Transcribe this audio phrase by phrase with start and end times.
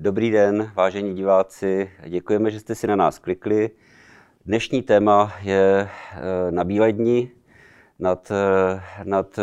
[0.00, 1.90] Dobrý den, vážení diváci.
[2.08, 3.70] Děkujeme, že jste si na nás klikli.
[4.46, 6.18] Dnešní téma je eh,
[6.50, 7.30] na Bílední.
[7.98, 9.42] Nad, eh, nad eh,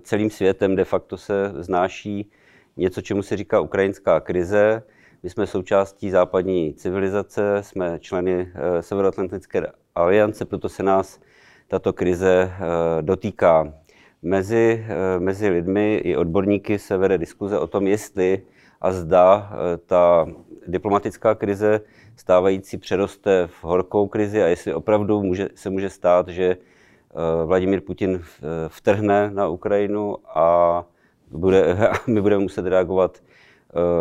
[0.00, 2.30] celým světem de facto se znáší
[2.76, 4.82] něco, čemu se říká ukrajinská krize.
[5.22, 11.20] My jsme součástí západní civilizace, jsme členy Severoatlantické aliance, proto se nás
[11.68, 12.52] tato krize
[13.00, 13.74] dotýká.
[14.22, 14.86] Mezi,
[15.18, 18.42] mezi lidmi i odborníky se vede diskuze o tom, jestli
[18.80, 20.26] a zda eh, ta
[20.66, 21.80] diplomatická krize
[22.16, 27.80] stávající přeroste v horkou krizi a jestli opravdu může, se může stát, že eh, Vladimír
[27.80, 30.84] Putin eh, vtrhne na Ukrajinu a
[31.30, 31.76] bude,
[32.06, 33.22] my budeme muset reagovat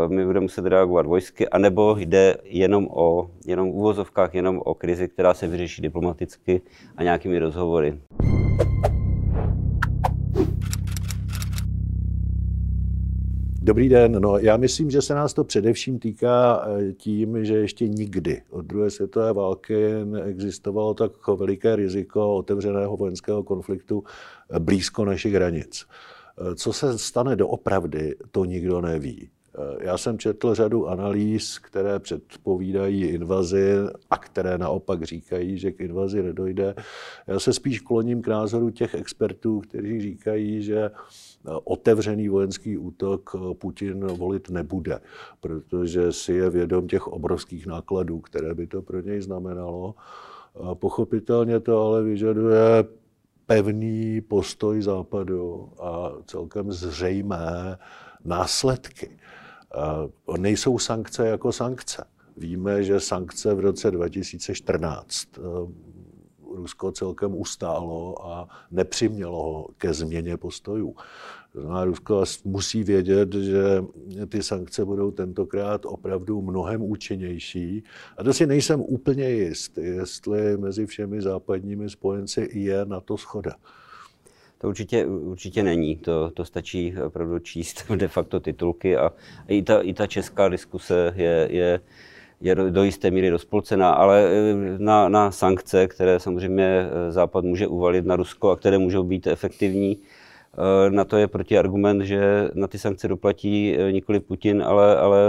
[0.08, 5.08] my budeme muset reagovat vojsky, anebo jde jenom o jenom v úvozovkách, jenom o krizi,
[5.08, 6.62] která se vyřeší diplomaticky
[6.98, 8.00] a nějakými rozhovory.
[13.66, 14.22] Dobrý den.
[14.22, 18.66] No, já myslím, že se nás to především týká eh, tím, že ještě nikdy od
[18.66, 24.04] druhé světové války neexistovalo tak veliké riziko otevřeného vojenského konfliktu
[24.50, 25.86] eh, blízko našich hranic.
[26.38, 29.30] Eh, co se stane doopravdy, to nikdo neví.
[29.80, 33.74] Já jsem četl řadu analýz, které předpovídají invazi
[34.10, 36.76] a které naopak říkají, že k invazi nedojde.
[37.28, 40.92] Já se spíš kloním k názoru těch expertů, kteří říkají, že
[41.64, 45.00] otevřený vojenský útok Putin volit nebude,
[45.40, 49.96] protože si je vědom těch obrovských nákladů, které by to pro něj znamenalo.
[50.74, 52.84] Pochopitelně to ale vyžaduje
[53.46, 57.78] pevný postoj západu a celkem zřejmé
[58.26, 59.10] následky.
[60.38, 62.06] Nejsou sankce jako sankce.
[62.38, 65.28] Víme, že sankce v roce 2014
[66.56, 70.96] Rusko celkem ustálo a nepřimělo ho ke změně postojů.
[71.54, 73.84] Znamená, Rusko musí vědět, že
[74.30, 77.84] ty sankce budou tentokrát opravdu mnohem účinnější.
[78.18, 83.56] A to si nejsem úplně jist, jestli mezi všemi západními spojenci je na to schoda.
[84.58, 85.96] To určitě, určitě není.
[85.96, 89.12] To, to stačí opravdu číst de facto titulky a
[89.48, 91.80] i ta, i ta česká diskuse je, je
[92.42, 97.68] je do jisté míry rozpolcená, ale e, na, na sankce, které samozřejmě e, Západ může
[97.68, 102.68] uvalit na Rusko a které můžou být efektivní, e, na to je protiargument, že na
[102.68, 105.20] ty sankce doplatí nikoli Putin, ale, ale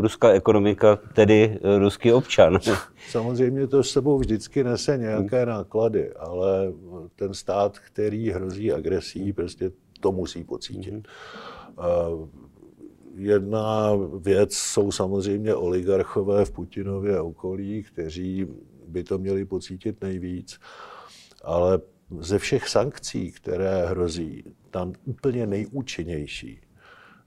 [0.00, 2.58] ruská ekonomika, tedy ruský občan.
[3.10, 6.72] Samozřejmě to s sebou vždycky nese nějaké náklady, ale
[7.16, 10.94] ten stát, který hrozí agresí, prostě to musí pocítit.
[10.94, 12.28] Mm-hmm.
[13.14, 18.46] Jedna věc jsou samozřejmě oligarchové v Putinově okolí, kteří
[18.86, 20.58] by to měli pocítit nejvíc,
[21.44, 21.80] ale
[22.20, 26.60] ze všech sankcí, které hrozí, tam úplně nejúčinnější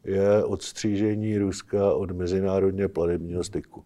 [0.04, 3.84] je odstřížení Ruska od mezinárodně platebního styku.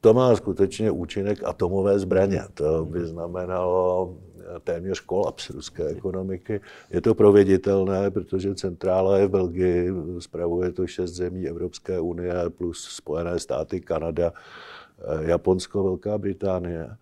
[0.00, 2.40] To má skutečně účinek atomové zbraně.
[2.54, 4.16] To by znamenalo
[4.64, 6.60] téměř kolaps ruské ekonomiky.
[6.90, 12.84] Je to proveditelné, protože centrála je v Belgii, spravuje to šest zemí Evropské unie plus
[12.84, 16.96] Spojené státy, Kanada, eh, Japonsko, Velká Británie.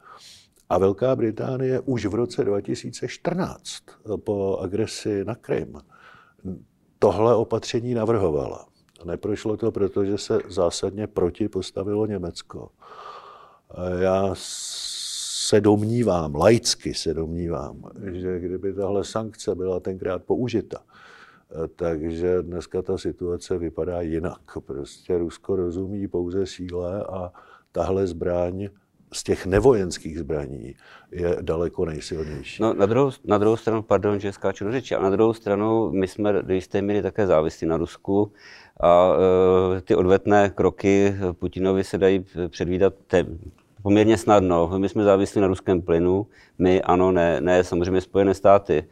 [0.69, 3.83] A Velká Británie už v roce 2014
[4.25, 5.81] po agresi na Krym
[6.99, 8.67] tohle opatření navrhovala.
[9.05, 12.69] Neprošlo to, protože se zásadně proti postavilo Německo.
[13.99, 14.35] Já
[15.47, 17.83] se domnívám, laicky se domnívám,
[18.13, 20.79] že kdyby tahle sankce byla tenkrát použita,
[21.77, 24.59] takže dneska ta situace vypadá jinak.
[24.67, 27.33] Prostě Rusko rozumí pouze síle a
[27.73, 28.69] tahle zbraň
[29.13, 30.75] z těch nevojenských zbraní
[31.11, 32.63] je daleko nejsilnější.
[32.63, 35.91] No, na, druhou, na druhou stranu, pardon, že skáču do řeči, a na druhou stranu
[35.91, 38.33] my jsme do jisté míry také závislí na Rusku
[38.81, 39.13] a
[39.77, 42.95] e, ty odvetné kroky Putinovi se dají předvídat
[43.82, 44.70] poměrně snadno.
[44.78, 46.26] My jsme závislí na ruském plynu,
[46.59, 48.84] my ano, ne, ne samozřejmě Spojené státy.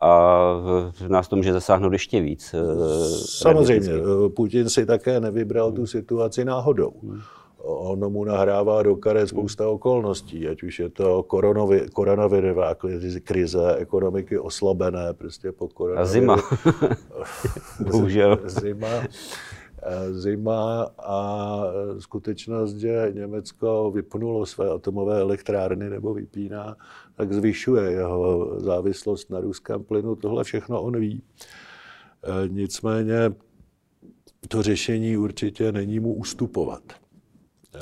[0.00, 0.52] A
[1.00, 2.54] v nás to může zasáhnout ještě víc.
[2.54, 2.60] Eh,
[3.24, 3.92] samozřejmě,
[4.36, 6.92] Putin si také nevybral tu situaci náhodou.
[7.62, 11.22] On mu nahrává do karet spousta okolností, ať už je to
[11.92, 12.74] koronavirová
[13.24, 16.02] krize, ekonomiky oslabené prostě po koronaviru.
[16.02, 16.36] A zima.
[17.90, 18.38] Bohužel.
[18.44, 19.67] Zima Eh,
[20.10, 21.60] zima a
[21.98, 26.76] skutečnost, že Německo vypnulo své atomové elektrárny nebo vypíná,
[27.14, 30.16] tak zvyšuje jeho závislost na ruském plynu.
[30.16, 31.22] Tohle všechno on ví.
[32.24, 33.32] Eh, nicméně
[34.48, 36.82] to řešení určitě není mu ustupovat.
[37.74, 37.80] Eh,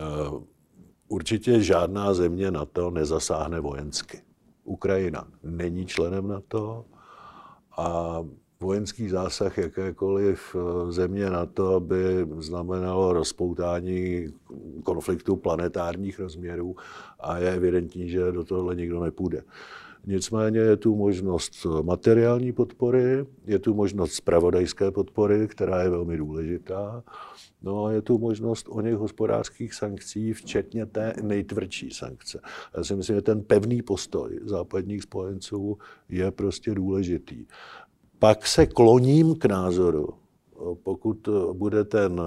[1.08, 4.22] určitě žádná země na to nezasáhne vojensky.
[4.64, 6.84] Ukrajina není členem NATO
[7.76, 8.18] a
[8.60, 14.28] vojenský zásah jakékoliv eh, země na to by znamenalo rozpoutání
[14.82, 16.76] konfliktu planetárních rozměrů
[17.20, 19.42] a je evidentní, že do tohle nikdo nepůjde.
[20.08, 27.04] Nicméně je tu možnost materiální podpory, je tu možnost spravodajské podpory, která je velmi důležitá.
[27.62, 32.40] No a je tu možnost o něch hospodářských sankcí, včetně té nejtvrdší sankce.
[32.76, 37.46] Já si myslím, že ten pevný postoj západních spojenců je prostě důležitý.
[38.18, 40.08] Pak se kloním k názoru,
[40.82, 42.20] pokud bude ten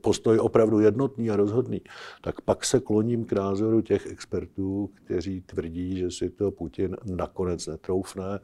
[0.00, 1.80] postoj opravdu jednotný a rozhodný,
[2.22, 7.66] tak pak se kloním k názoru těch expertů, kteří tvrdí, že si to Putin nakonec
[7.66, 8.40] netroufne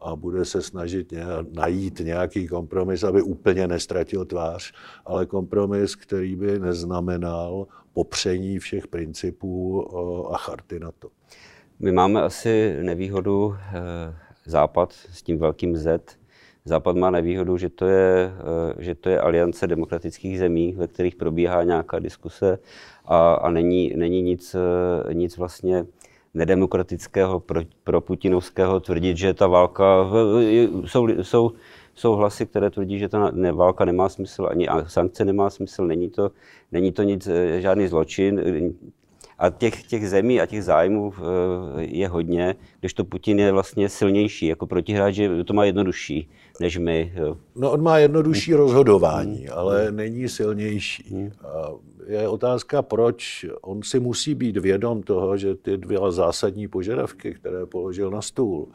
[0.00, 1.12] a bude se snažit
[1.52, 4.72] najít nějaký kompromis, aby úplně nestratil tvář,
[5.04, 9.86] ale kompromis, který by neznamenal popření všech principů
[10.34, 11.08] a charty na to.
[11.80, 16.18] My máme asi nevýhodu eh, Západ s tím velkým Z,
[16.68, 21.16] Západ má nevýhodu, že to je, eh, že to je aliance demokratických zemí, ve kterých
[21.16, 22.58] probíhá nějaká diskuse
[23.04, 25.86] a, a není, není nic, eh, nic vlastně
[26.34, 30.10] nedemokratického pro, pro putinovského tvrdit, že ta válka,
[30.84, 31.52] jsou, jsou,
[31.94, 36.10] jsou hlasy, které tvrdí, že ta ne, válka nemá smysl, ani sankce nemá smysl, není
[36.10, 36.30] to,
[36.72, 38.40] není to nic, eh, žádný zločin,
[39.38, 41.12] a těch, těch zemí a těch zájmů
[41.78, 46.30] je hodně, když to Putin je vlastně silnější jako protihráč, že to má jednodušší
[46.60, 47.12] než my.
[47.56, 49.58] No on má jednodušší rozhodování, hmm.
[49.58, 51.04] ale není silnější.
[51.10, 51.32] Hmm.
[51.44, 51.70] A
[52.06, 57.66] je otázka, proč on si musí být vědom toho, že ty dvě zásadní požadavky, které
[57.66, 58.68] položil na stůl,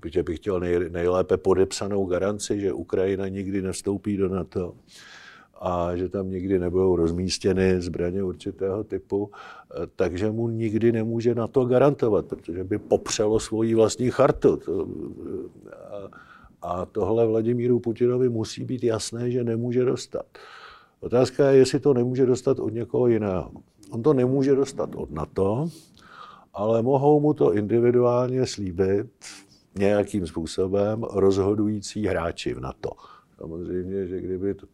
[0.00, 4.74] protože bych chtěl nej, nejlépe podepsanou garanci, že Ukrajina nikdy nevstoupí do NATO,
[5.64, 9.30] a že tam nikdy nebudou rozmístěny zbraně určitého typu,
[9.96, 14.56] takže mu nikdy nemůže na to garantovat, protože by popřelo svoji vlastní chartu.
[14.56, 14.88] To,
[16.62, 20.26] a, tohle Vladimíru Putinovi musí být jasné, že nemůže dostat.
[21.00, 23.50] Otázka je, jestli to nemůže dostat od někoho jiného.
[23.90, 25.68] On to nemůže dostat od NATO,
[26.54, 29.06] ale mohou mu to individuálně slíbit
[29.78, 32.90] nějakým způsobem rozhodující hráči v NATO.
[33.38, 34.66] Samozřejmě, že kdyby to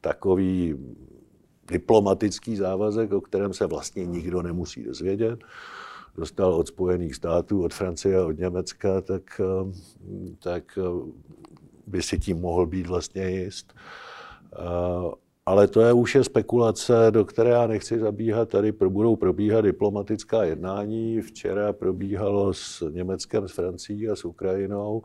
[0.00, 0.74] takový
[1.70, 5.40] diplomatický závazek, o kterém se vlastně nikdo nemusí dozvědět,
[6.16, 9.72] dostal od Spojených států, od Francie a od Německa, tak, eh,
[10.42, 11.12] tak eh,
[11.86, 13.74] by si tím mohl být vlastně jist.
[14.52, 15.10] Eh,
[15.46, 18.48] ale to je už je spekulace, do které já nechci zabíhat.
[18.48, 21.20] Tady budou probíhat diplomatická jednání.
[21.20, 25.02] Včera probíhalo s Německem, s Francií a s Ukrajinou.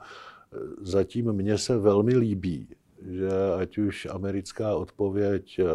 [0.81, 2.67] Zatím mně se velmi líbí,
[3.05, 3.29] že
[3.61, 5.65] ať už americká odpověď eh,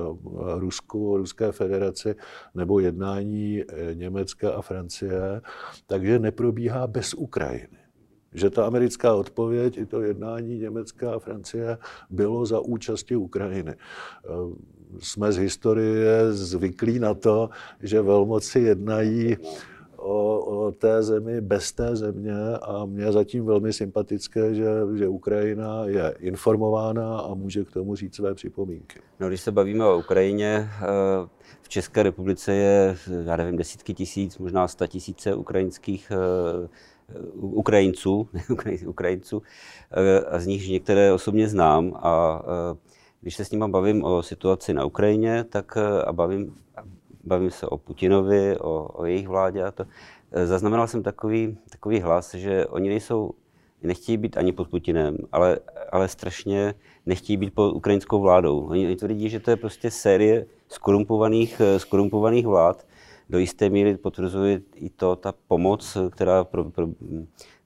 [0.59, 2.15] Rusku, Ruské federaci
[2.55, 5.41] nebo jednání eh, Německa a Francie,
[5.87, 7.79] takže neprobíhá bez Ukrajiny.
[8.35, 11.79] Že ta americká odpověď i to jednání Německa a Francie
[12.11, 13.75] bylo za účasti Ukrajiny.
[13.75, 14.29] Eh,
[14.99, 17.51] jsme z historie zvyklí na to,
[17.81, 19.37] že velmoci jednají
[20.01, 25.09] o, o té zemi bez té země a mě je zatím velmi sympatické, že, že
[25.09, 29.01] Ukrajina je informována a může k tomu říct své připomínky.
[29.21, 30.87] No, když se bavíme o Ukrajině, eh,
[31.63, 36.69] v České republice je, já nevím, desítky tisíc, možná sta tisíce ukrajinských eh,
[37.35, 38.29] Ukrajinců,
[38.87, 39.43] Ukrajinců,
[39.91, 42.43] eh, a z nich některé osobně znám a
[43.21, 45.77] když se s nimi bavím o situaci na Ukrajině, tak
[46.07, 46.55] a bavím,
[47.25, 49.87] bavím se o Putinovi, o, o jejich vládě a to.
[50.33, 53.31] E, zaznamenal jsem takový, takový hlas, že oni nejsou,
[53.83, 55.59] nechtějí být ani pod Putinem, ale,
[55.93, 56.75] ale strašně
[57.07, 58.61] nechtějí být pod ukrajinskou vládou.
[58.61, 62.87] Oni, oni tvrdí, že to je prostě série skorumpovaných, e, skorumpovaných vlád.
[63.31, 66.87] Do jisté míry potvrzuje i to, ta pomoc, která pro, pro,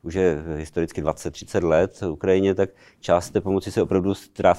[0.04, 2.70] už je historicky 20-30 let v Ukrajině, tak
[3.00, 4.14] část té pomoci se opravdu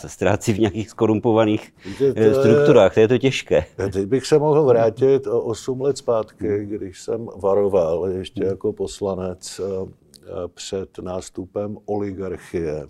[0.08, 2.94] ztrácí v nějakých skorumpovaných to strukturách.
[2.94, 3.66] To je to těžké.
[3.76, 8.50] Teď bych se mohl vrátit o 8 let zpátky, když jsem varoval ještě hmm.
[8.50, 12.88] jako poslanec eh, před nástupem oligarchie,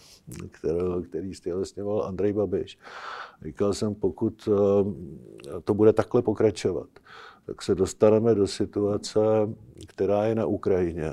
[0.51, 2.77] který, který stělesňoval Andrej Babiš.
[3.43, 6.88] Říkal jsem, pokud eh, to bude takhle pokračovat,
[7.45, 9.19] tak se dostaneme do situace,
[9.88, 11.12] která je na Ukrajině,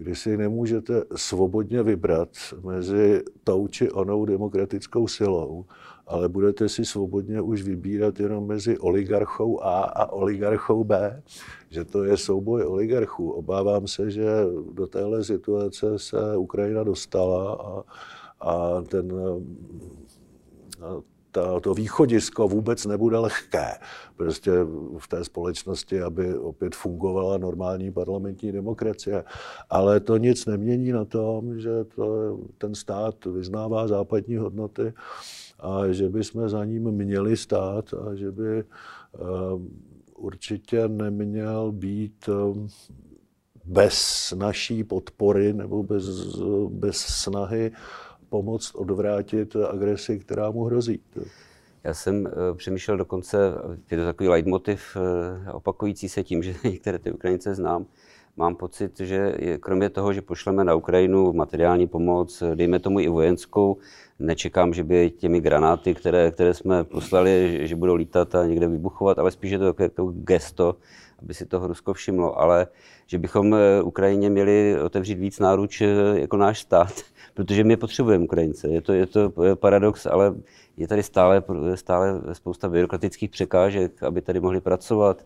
[0.00, 2.28] kdy si nemůžete svobodně vybrat
[2.64, 5.64] mezi tou či onou demokratickou silou,
[6.06, 11.22] ale budete si svobodně už vybírat jenom mezi oligarchou A a oligarchou B,
[11.68, 13.30] že to je souboj oligarchů.
[13.30, 14.26] Obávám se, že
[14.72, 17.82] do téhle situace se Ukrajina dostala a,
[18.50, 19.12] a ten,
[21.32, 23.68] ta, to východisko vůbec nebude lehké.
[24.16, 24.50] Prostě
[24.98, 29.24] v té společnosti, aby opět fungovala normální parlamentní demokracie.
[29.70, 34.92] Ale to nic nemění na tom, že to, ten stát vyznává západní hodnoty
[35.60, 39.62] a že by jsme za ním měli stát a že by uh,
[40.16, 42.66] určitě neměl být uh,
[43.64, 46.04] bez naší podpory nebo bez,
[46.68, 47.72] bez snahy
[48.30, 51.00] pomoct odvrátit agresi, která mu hrozí.
[51.84, 53.38] Já jsem uh, přemýšlel dokonce,
[53.90, 57.86] je to takový leitmotiv uh, opakující se tím, že některé ty Ukrajince znám,
[58.36, 63.08] mám pocit, že je, kromě toho, že pošleme na Ukrajinu materiální pomoc, dejme tomu i
[63.08, 63.76] vojenskou,
[64.18, 68.68] nečekám, že by těmi granáty, které, které jsme poslali, že, že budou lítat a někde
[68.68, 70.76] vybuchovat, ale spíš je to jako gesto,
[71.22, 72.66] aby si toho Rusko všimlo, ale
[73.06, 75.82] že bychom eh, Ukrajině měli otevřít víc náruč
[76.14, 76.92] jako náš stát,
[77.34, 78.68] protože my potřebujeme Ukrajince.
[78.68, 80.34] Je to, je to paradox, ale
[80.76, 81.42] je tady stále,
[81.74, 85.24] stále spousta byrokratických překážek, aby tady mohli pracovat.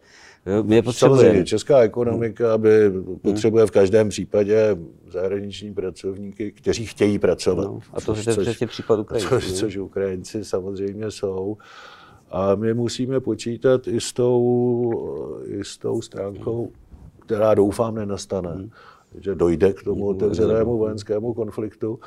[0.63, 1.45] My je potřebujeme.
[1.45, 2.91] česká ekonomika by
[3.23, 7.65] potřebuje v každém případě zahraniční pracovníky, kteří chtějí pracovat.
[7.65, 9.29] No, a to je přesně případ Ukrajiny.
[9.29, 11.57] Což, což Ukrajinci samozřejmě jsou.
[12.35, 16.71] A my musíme počítat i s tou, i s tou stránkou,
[17.21, 18.71] která doufám nenastane, hmm.
[19.19, 21.99] že dojde k tomu otevřenému vojenskému konfliktu.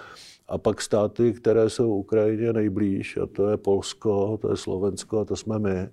[0.48, 5.26] A pak státy, které jsou Ukrajině nejblíž, a to je Polsko, to je Slovensko a
[5.26, 5.90] to jsme my,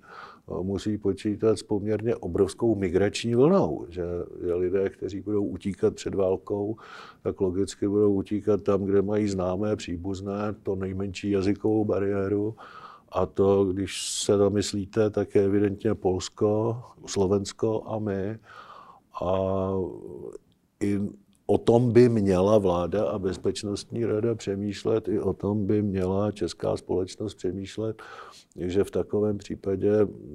[0.63, 4.05] musí počítat s poměrně obrovskou migrační vlnou, že,
[4.47, 6.77] že lidé, kteří budou utíkat před válkou,
[7.23, 12.55] tak logicky budou utíkat tam, kde mají známé, příbuzné, to nejmenší jazykovou bariéru.
[13.15, 18.39] A to, když se zamyslíte, tak je evidentně Polsko, Slovensko a my.
[19.23, 19.71] A
[20.81, 21.01] i
[21.47, 26.77] o tom by měla vláda a bezpečnostní rada přemýšlet, i o tom by měla česká
[26.77, 28.03] společnost přemýšlet,
[28.57, 29.91] že v takovém případě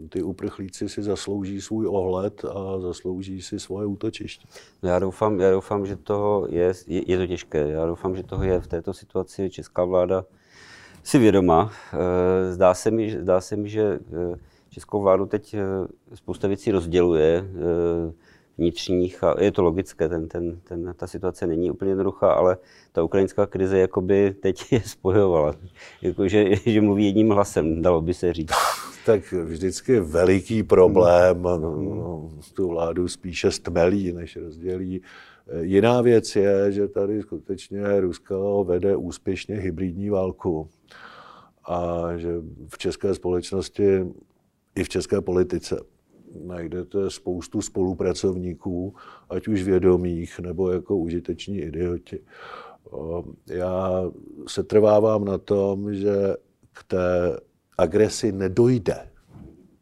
[0.10, 4.48] ty uprchlíci si zaslouží svůj ohled a zaslouží si svoje útočiště.
[4.84, 8.24] No já doufám, já doufám že toho je, je, je to těžké, já doufám, že
[8.24, 10.26] toho je v této situaci česká vláda
[11.10, 11.72] si vědoma.
[11.94, 14.36] Eh, zdá se mi, zdá se mi že eh,
[14.70, 17.46] českou vládu teď eh, spousta věcí rozděluje
[18.58, 22.58] vnitřních a je to logické, ten, ten, ten, ta situace není úplně jednoduchá, ale
[22.92, 25.56] ta ukrajinská krize jakoby teď je spojovala,
[26.02, 28.52] jako, že, že mluví jedním hlasem, dalo by se říct.
[29.06, 32.00] Tak vždycky veliký problém, hmm.
[32.00, 35.02] no, tu vládu spíše stmelí, než rozdělí.
[35.62, 40.70] Jiná věc je, že tady skutečně Rusko vede úspěšně hybridní válku
[41.66, 42.30] a že
[42.68, 44.06] v české společnosti
[44.76, 45.84] i v české politice
[46.46, 48.96] najdete spoustu spolupracovníků,
[49.30, 52.20] ať už vědomých nebo jako užiteční idioti.
[53.48, 54.04] Já
[54.48, 56.36] se trvávám na tom, že
[56.74, 57.40] k té
[57.78, 59.10] agresi nedojde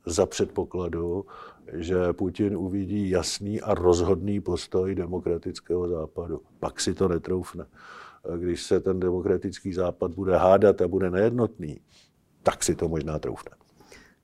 [0.06, 1.26] za předpokladu,
[1.74, 6.42] že Putin uvidí jasný a rozhodný postoj demokratického západu.
[6.60, 7.66] Pak si to netroufne.
[8.38, 11.80] Když se ten demokratický západ bude hádat a bude nejednotný,
[12.44, 13.52] tak si to možná troufne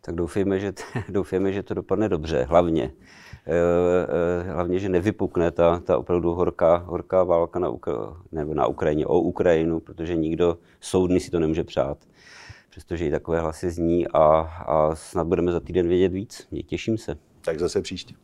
[0.05, 0.73] tak doufejme, že,
[1.09, 2.91] doufejme, že to dopadne dobře, hlavně.
[3.47, 3.51] Eh,
[4.45, 9.07] eh, hlavně, že nevypukne ta, ta opravdu horká, horká válka na, Ukra- nebo na Ukrajině,
[9.07, 11.97] o Ukrajinu, protože nikdo soudný si to nemůže přát.
[12.69, 14.19] Přestože i takové hlasy zní a,
[14.67, 16.47] a snad budeme za týden vědět víc.
[16.65, 17.17] Těším se.
[17.41, 18.15] Tak zase příště.